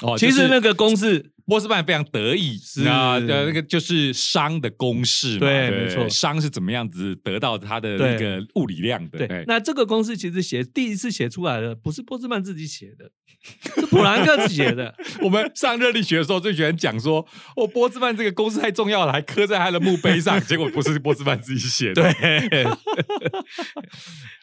[0.02, 9.19] 哦，其实那个公式波斯曼非常得意，是那呃那个就是熵的公式嘛，对没错熵是怎么样子得到它的那个物理量的？
[9.19, 13.10] 对哎，那这个公式其实写第一次写出来的不是波斯曼自己写的，
[13.79, 14.93] 是普朗克写的。
[15.23, 22.03] 我们上热力学的时候最喜欢讲说，哦，波斯曼这个公式太重要了，还刻在他的墓碑上， 结果不是波斯曼自己写的。
[22.03, 22.67] 对，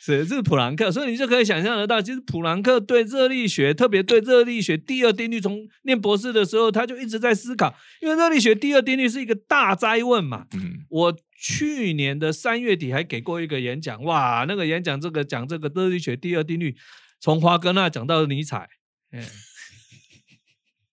[0.01, 10.47] 是这是普朗克，所以你就可以想象得到，其实普朗克对热力学，特别对热力学第二定律，从念博士的时候他就一直在思考，因为热力学第二定律是一个大灾问嘛。
[10.55, 16.77] 嗯我去年的三月底还给过一个演讲，哇，那个演讲这个讲这个热力学第二定律，
[17.21, 18.69] 从华格纳讲到尼采，
[19.11, 19.25] 哎。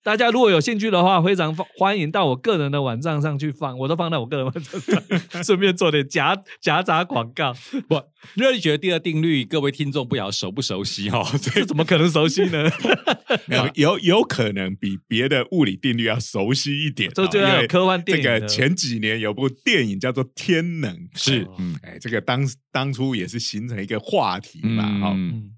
[0.03, 5.03] 大家如果有兴趣的话，非常欢迎到我个人的网站上去放，我都放在我个人网站上，
[5.43, 7.53] 顺便做点夹夹杂广告。
[7.87, 8.01] 不，
[8.33, 11.25] 热力学第二定律，各位听众不晓熟不熟悉哈、哦？
[11.39, 12.67] 这怎么可能熟悉呢？
[13.47, 25.51] 有有有可能比别的物理定律要熟悉一点，这就要有科幻电影这个前几年有部电影叫做《天能》，是哦，嗯哎，这个当当初也是形成一个话题嘛，哈、嗯，嗯，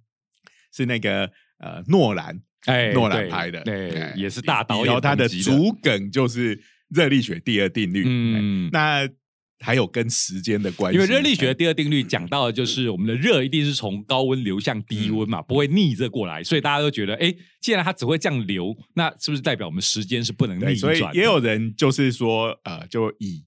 [0.73, 9.09] 是那个呃诺兰哎，诺兰对拍的，对哎，也是大导演然后他的主梗就是热力学第二定律，嗯哎那
[9.59, 20.93] 还有跟时间的关系，因为热力学第二定律讲到的就是我们的热一定是从高温流向低温嗯嘛，不会逆着过来，所以大家都觉得，哎，既然它只会这样流，那是不是代表我们时间是不能，逆转？
[20.93, 23.45] 所以也有人就是说，呃，就以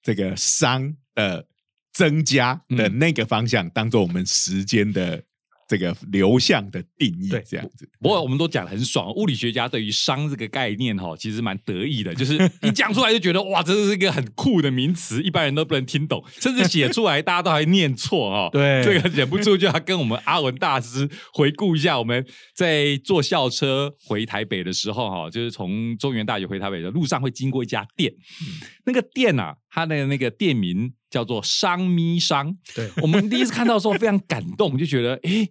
[0.00, 1.48] 这个熵的
[1.92, 2.98] 增加的嗯。
[2.98, 5.24] 那个方向当做我们时间的
[5.68, 7.88] 这个流向的定义对，这样子。
[8.00, 18.48] 不过我们都讲的很爽，物理学家对于熵这个概念哈，其实蛮得意的， 就是一讲出来就觉得哇，这是一个很酷的名词，一般人都不能听懂， 甚至写出来大家都还念错哦。
[18.52, 22.24] 对这个忍不住就要跟我们阿文大师回顾一下，我们
[22.54, 28.12] 在坐校车回台北的时候哈，就是从中原大学回台北的路上会经过一家店，
[28.84, 32.56] 那个店啊，它的那个店名叫做商咪商。
[32.74, 35.50] 对，我们第一次看到的时候非常感动，就觉得诶。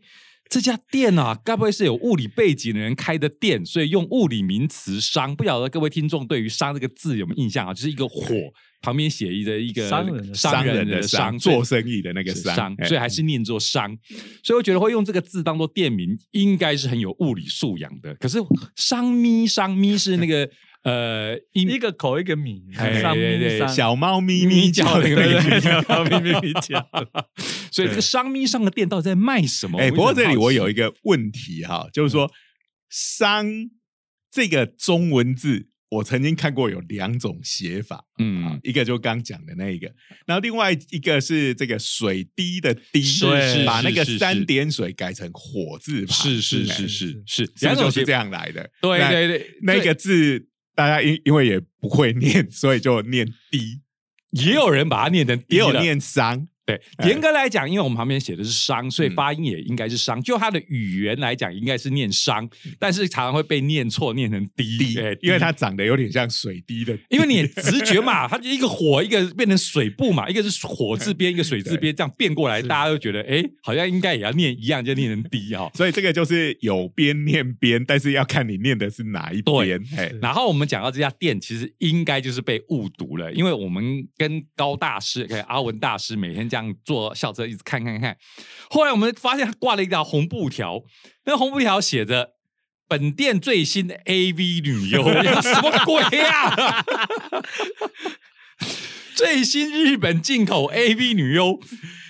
[0.49, 5.33] 这家店啊，该不会是有物理背景的人开的店，所以用物理名词“商”。
[5.37, 7.73] 不晓得各位听众对于“商”这个字有没有印象啊？
[7.73, 8.35] 就是一个火
[8.79, 13.97] 旁边写一个一个商人的商人的商，做生意的那个商，所以还是念作商。
[14.43, 18.13] 所以我觉得会用这个字当做店名，应该是很有物理素养的。
[18.15, 18.37] 可是
[18.75, 20.47] 商咪商咪是那个
[20.83, 25.61] 呃一一个口一个米，对对咪上小猫咪咪叫的那对对对个。
[25.61, 26.89] 小咪咪咪叫。
[27.71, 29.79] 所以这个商咪上的店到底在卖什么？
[29.79, 32.31] 哎，不过这里我有一个个问题哈，就是说
[32.89, 33.47] “商”
[34.31, 37.95] 这个中文字，我曾经看过有两种写法。
[37.95, 39.91] 啊嗯，一个就刚讲的那一个，
[40.27, 48.69] 然后另外一个是这个水滴的滴，是是把那个三点水改成火字旁，是是哎是是是，两种是这样来的？
[48.81, 53.81] 对对对，那个字大家因因为也不会念，所以就念 “d”，，
[54.31, 60.21] 也有人把它念成低也有念商，对，哎严格来讲，因为我们旁边写的是商，所以嗯发音也应该是商。
[60.21, 62.49] 就它的语言来讲，应该是念商，
[62.79, 64.77] 但是常常会被念错，念成滴。
[64.77, 75.69] 滴哎，因为它长得有点像水滴的滴，因为你直觉嘛， 它就一个火，一个变成水部嘛，一个是火字边，一个水字边，这样变过来，大家都觉得，哎，好像应该也要念一样，就念成滴哈。
[75.73, 79.81] 所以这个就是有边念边，但是要看你念的是哪一边。
[79.97, 88.15] 哎，然后我们讲到这家店，其实应该就是被误读了，因为我们跟高大师、跟阿文大师每天这样坐校车一直看看看，
[88.69, 90.83] 后来我们发现他挂了一条红布条，
[91.25, 92.33] 那红布条写着。
[92.85, 95.03] 本店最新 AV 女优，
[95.41, 96.85] 什么鬼呀、
[99.15, 101.59] 最新日本进口 AV 女优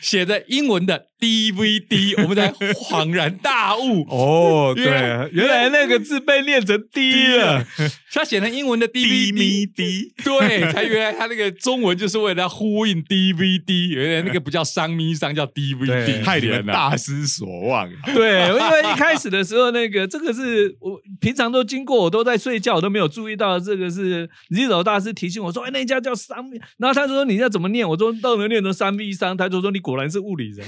[0.04, 4.06] 写的英文的 DVD， 我们才恍然大悟。
[4.10, 4.86] 哦，对
[5.32, 7.66] 原来那个字被念成 D 了。
[8.12, 17.90] 他写成英文的 DVD，对，才原来他那个中文就是为了要呼应 DVD，原来那个不叫商咪商，叫 DVD，对害你们大失所望。
[18.14, 26.38] 对， 因为一开始的时候，那个这个是我平常都经过，我都在睡觉，我都没有注意到这个是 Zero 大师提醒我说，哎，那家叫三，
[26.78, 27.88] 然后他说你要怎么念？
[27.88, 30.66] 我说都能念成三 V 三，他就说你果然是物理人，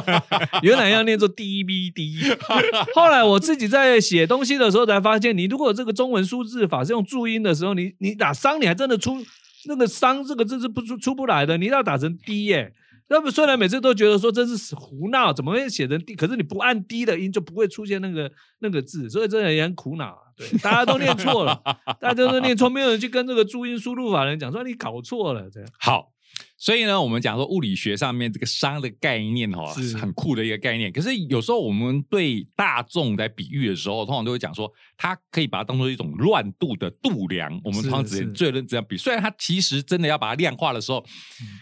[0.64, 2.34] 原来要念作 DVD。
[2.96, 9.18] 后来我自己在写东西的时候才发现，你如果这个中文输字法是用注音的时候，你你打商，你还真的出
[9.66, 12.72] 那个商这个字是不出出不来的，你一定要打成 D 耶。
[13.08, 16.14] 那么虽然每次都觉得说这是胡闹，怎么会写成 D？
[16.14, 20.32] 可是你不按 D 的音就不会出现那个那个字，所以真的也很苦恼啊。
[20.34, 21.60] 对，大家都念错了，
[22.00, 25.68] 大家都念错，没有人去跟这个注音输入法人讲说你搞错了这样。
[25.78, 26.08] 好，
[26.56, 30.92] 所以呢，我们讲说物理学上面这个熵的概念哈、哦，是是很酷的一个概念。
[30.92, 37.50] 可是有时候我们对大众在比喻的时候，通常都会讲说，它可以把它当做一种乱度的度量。
[37.64, 41.04] 我们通常只是最认这样比，虽然它其实真的要把它量化的时候，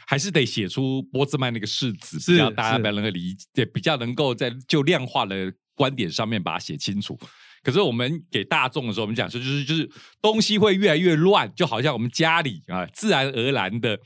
[0.07, 7.19] 还是得写出波兹曼那个式子，是比较大家比较能够理解，比较能够在就量化的观点上面把它写清楚。
[7.63, 9.91] 可是我们给大众的时候，我们讲说就是就是
[10.23, 13.99] 东西会越来越乱，就好像我们家里啊，自然而然的，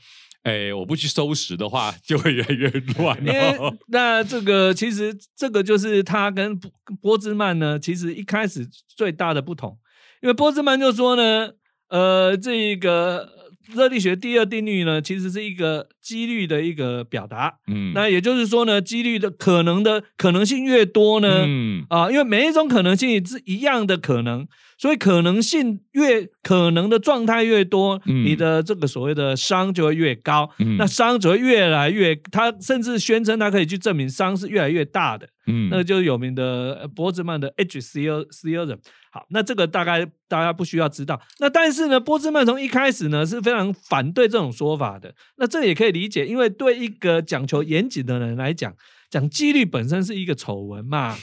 [0.45, 2.69] 哎，我不去收拾的话，就会越来越
[2.99, 3.33] 乱、因。
[3.89, 6.71] 那这个其实这个就是他跟波
[7.01, 9.75] 波兹曼呢，其实一开始最大的不同，
[10.21, 11.49] 因为波兹曼就说呢，
[11.89, 13.27] 呃，这个
[13.73, 17.55] 热力学第二定律呢，其实是一个几率的一个表达。
[17.65, 24.47] 嗯那也就是说呢，几率的可能的可能性越多呢，嗯啊，因为每一种可能性是一样的可能，
[24.77, 30.47] 所以可能性越可能的状态越多，嗯你的这个所谓的熵就会越高。
[30.59, 38.77] 嗯那熵只会越来越，他甚至宣称他可以去证明熵是越来越大的，嗯那个就是有名的呃波兹曼的 H theorem。
[39.11, 41.21] 好，那这个大概大家不需要知道。
[41.39, 45.15] 那但是呢，波兹曼从一开始呢是非常反对这种说法的。
[45.37, 48.73] 那这也可以理解，因为对一个讲求严谨的人来讲，
[49.09, 51.15] 讲几率本身是一个丑闻嘛。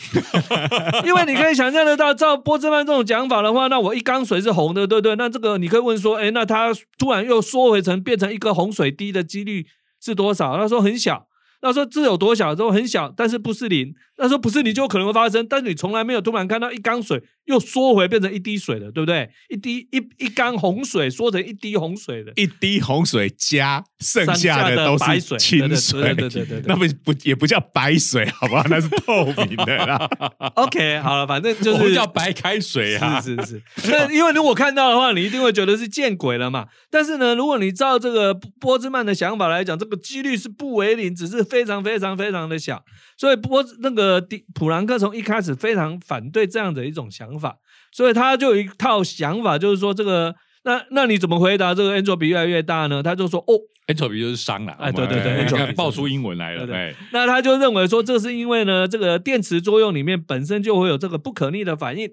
[1.05, 5.15] 因为你可以想象得到，照波兹曼这种讲法的话，那我一缸水是红的，对不对？
[5.17, 9.67] 那这个你可以问说，哎，那它突然又缩回成变成一个洪水滴的几率
[10.01, 10.57] 是多少？
[10.57, 11.29] 他说很小。
[11.61, 12.57] 那说这有多小？
[12.57, 13.95] 说很小，但是不是零。
[14.23, 19.29] 那说不是你就有可能会发生，但是你从来没有突然看到一缸水又缩回变成一滴水了，对不对？
[19.49, 28.65] 一滴一一缸洪水缩成一滴洪水的，一滴洪水加剩剩下的都是清对水，对对对对对那不不也不叫白水，好不好？
[28.71, 30.09] 那是透明的啦。
[30.55, 33.21] OK，好了，反正就是叫白开水啊。
[33.21, 36.69] 是是是，那因为如果看到的话，你一定会觉得是见鬼了嘛。
[36.89, 42.85] 但是呢，如果你照这个波波兹曼的想法来讲，这个几率是不为零，只是非常非常非常的小。
[43.19, 47.57] 所以波那个迪普朗克从一开始非常反对这样的一种想法，
[47.93, 50.35] 所以他就有一套想法，就是说这个
[50.65, 53.03] 那那你怎么回答这个 entropy 越来越大呢？
[53.03, 53.55] 他就说哦
[53.89, 54.73] ，entropy 就是熵了。
[54.79, 56.67] 哎对对对你看爆出英文来了。
[56.67, 62.09] 对那他就认为说，这是因为呢，这个电磁作用里面本身就会有这个不可逆的反应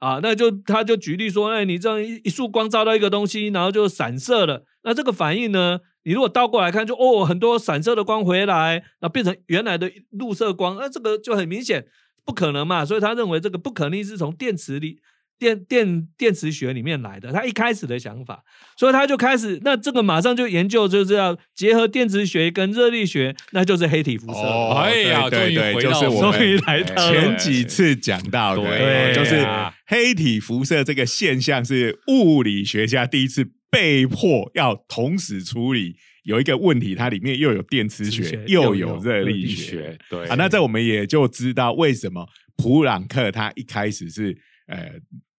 [0.00, 11.84] 啊，那就他就举例说，哎，你这样一一束光照到一个东西，然后就散射了，那这个反应呢，你如果倒过来看，就哦，很多散射的光回来，那变成原来的入射光，那这个就很明显
[12.24, 15.00] 不可能嘛，所以他认为这个不可逆是从电磁里。
[15.36, 18.44] 电电电磁学里面来的，他一开始的想法，
[18.76, 24.38] 所以他就开始，那这个马上就研究，就是要结合电磁学跟热力学，那就是黑体辐射。
[24.38, 33.44] 哦哎呀对对对，终于回到就是我终于们来到前几次讲到的，对就是啊黑体辐射这个现象是物理学家第一次
[33.74, 35.96] 被迫要同时处理。
[36.22, 39.98] 有一个问题，它里面又有电磁学磁学，又又有有热力学。
[40.08, 44.34] 对啊，那这我们也就知道为什么普朗克他一开始是
[44.66, 44.90] 呃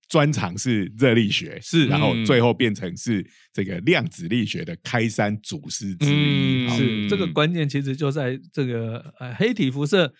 [0.08, 6.70] 专长是热力学，是然后嗯最后变成是这个量子力学的开山祖师之一。
[6.70, 10.14] 是这个关键，其实就在这个呃黑体辐射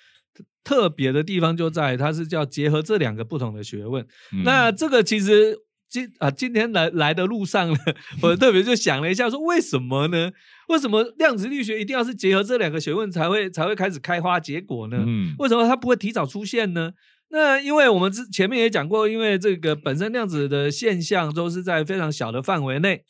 [0.64, 4.04] 特别的地方就在它是叫结合这两个不同的学问。
[4.34, 5.56] 嗯那这个其实
[5.96, 7.78] 今啊今天来来的路上呢，
[8.22, 10.32] 我特别就想了一下，说为什么呢？
[10.68, 15.02] 为什么量子力学一定要是结合这两个学问才会才会开始开花结果呢？
[15.06, 16.92] 嗯为什么它不会提早出现呢？
[17.30, 23.04] 那因为我们之前面也讲过，因为这个本身量子的现象都是在非常小的范围内，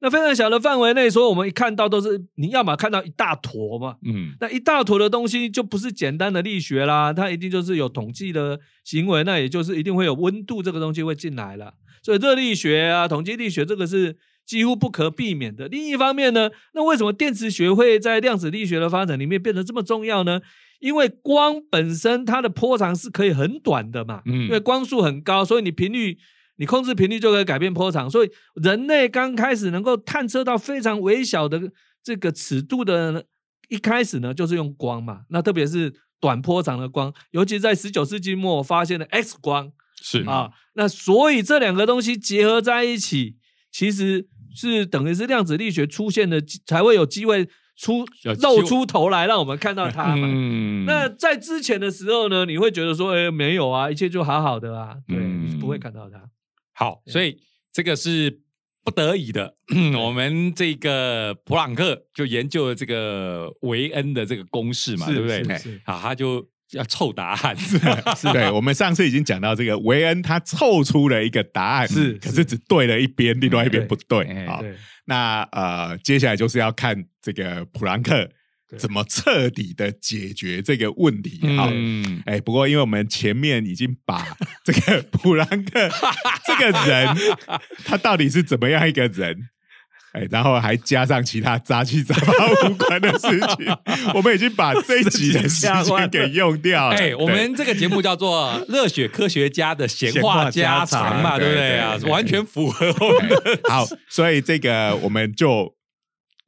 [0.00, 11.74] 那非常小的范围内，所以我们一看到都是你要么看到一大坨嘛，嗯那一大坨的东西就不是简单的力学啦，它一定就是有统计的行为，那也就是一定会有温度这个东西会进来了。
[12.02, 15.68] 所以热力学啊、统计力学这个是几乎不可避免的。
[15.68, 20.40] 另一方面呢，那为什么电磁学会在量子力学的发展里面变得这么重要呢？
[20.78, 26.18] 因为光本身它的波长是可以很短的嘛，嗯因为光速很高，所以你频率。
[26.56, 28.30] 你控制频率就可以改变波长，所以
[28.62, 31.58] 人类刚开始能够探测到非常微小的
[32.02, 33.24] 这个尺度的，
[33.70, 35.22] 一开始呢就是用光嘛。
[35.30, 35.90] 那特别是
[36.20, 43.36] 短波长的光，尤其在十九世纪末发现的 X 光是啊，那所以这两个东西结合在一起，
[43.70, 48.04] 其实是等于是量子力学出现的，才会有机会出
[48.40, 50.26] 露出头来，让我们看到它嘛。
[50.26, 56.20] 嗯那在之前的时候呢，你会觉得说，哎，没有啊，一切就好好的啊，对，嗯你是不会看到它。
[56.72, 57.38] 好，所以
[57.72, 58.40] 这个是
[58.84, 59.54] 不得已的。
[60.02, 65.44] 我们这个普朗克就研究了这个维恩的这个公式嘛，对不对？
[65.44, 67.78] 是是好，他就要凑答案 是
[68.16, 68.32] 是。
[68.32, 74.60] 对，我们上次已经讲到这个维恩他凑出了一个答案，是可是只对了一边，另外一边不对哎啊。
[75.06, 78.28] 那呃，接下来就是要看这个普朗克
[78.78, 81.68] 怎么彻底的解决这个问题啊。
[81.72, 84.24] 嗯，哎，不过因为我们前面已经把
[84.64, 85.90] 这个普朗克
[86.46, 87.16] 这个人，
[87.84, 89.36] 他到底是怎么样一个人，
[90.12, 93.76] 哎，然后还加上其他杂七杂八无关的事情，
[94.14, 96.96] 我们已经把这一集的 时间给用掉了。
[96.96, 101.96] 哎，我们这个节目叫做《热血科学家的闲闲话话家家常常》嘛，对不对对啊？
[102.08, 105.74] 完全符合我们 好，所以这个我们就。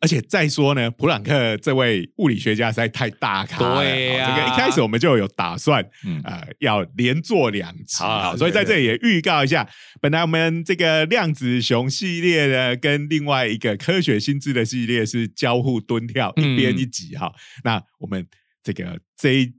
[0.02, 3.82] 而且再说呢，普朗克这位物理学家实在太大咖了。
[3.82, 9.66] 对呀哦这个一开始我们就有打算，嗯呃，要连做两集好啊，所以在这里也预告一下，
[10.00, 17.32] 本来我们这个量子熊系列呢，跟另外一个科学新知的系列是交互蹲跳，嗯一边一集哈。
[17.62, 18.26] 那我们
[18.64, 19.52] 这个这一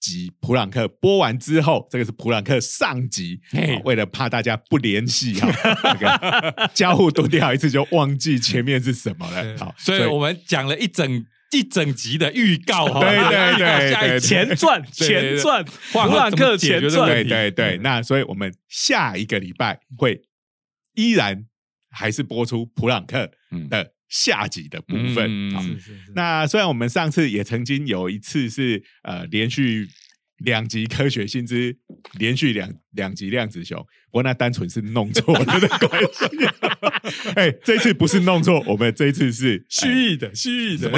[0.00, 3.38] 集普朗克播完之后，这个是普朗克上集，
[3.84, 5.48] 为了怕大家不联系哈，
[5.82, 9.58] 这个交互蹲掉一次就忘记前面是什么了。
[9.58, 20.22] 好，所以我们讲了一整一整集的预告哈，对对对前传，前传，换普朗克前传，对对对，那所以我们下一个礼拜会
[20.94, 21.44] 依然
[21.90, 25.26] 还是播出普朗克嗯的下集的部分。
[25.28, 29.88] 嗯好是是是那虽然我们上次也曾经有一次是呃连续
[30.40, 31.76] 两集科学新知，
[32.18, 33.78] 连续两两集量子熊，
[34.10, 36.46] 不过那单纯是弄错了的关系。
[37.34, 40.90] 哎，这次不是弄错，我们这一次是蓄意的，蓄意的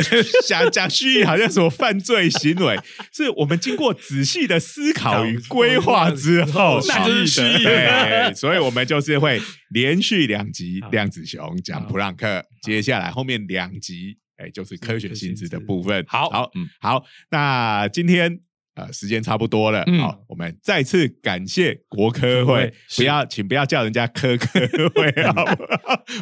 [0.46, 2.78] 讲讲蓄意，好像什么犯罪行为？
[3.12, 9.40] 是我们经过仔细的思考与规划之后，那就是蓄意的对，所以我们就是会
[9.70, 16.04] 连续两集量子熊讲普朗克，接下来后面两集，哎，就是科学性质的部分。
[16.06, 18.40] 好好，嗯好，那今天。
[18.74, 20.00] 呃，时间差不多了，嗯。
[20.00, 24.60] 好，我们再次感谢国科会会，不要，请不要叫人家科科
[24.94, 25.44] 会，好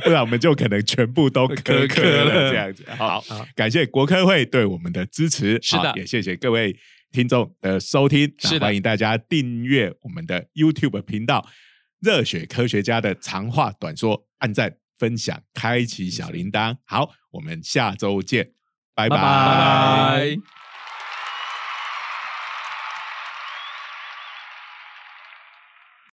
[0.03, 2.85] 不然我们就可能全部都科科了，这样子。
[2.97, 6.77] 好，好感谢国科会对我们的支持，是的好也谢谢各位
[7.13, 11.47] 听众的收听，是的欢迎大家订阅我们的 YouTube 频道
[12.03, 16.77] “热血科学家”的长话短说，按赞、分享、开启小铃铛。
[16.85, 18.51] 好，我们下周见，
[18.95, 19.17] 拜拜。
[19.17, 20.60] 拜拜。